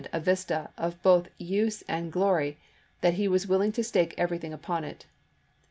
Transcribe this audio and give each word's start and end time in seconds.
a 0.11 0.19
vista 0.19 0.71
of 0.79 0.99
both 1.03 1.27
use 1.37 1.83
and 1.83 2.11
glory 2.11 2.57
that 3.01 3.13
he 3.13 3.27
was 3.27 3.45
willing 3.45 3.71
to 3.71 3.83
stake 3.83 4.15
everything 4.17 4.51
upon 4.51 4.83
it. 4.83 5.05